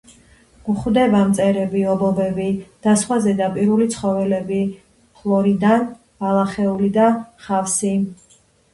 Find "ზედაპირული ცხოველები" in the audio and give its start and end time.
3.27-4.65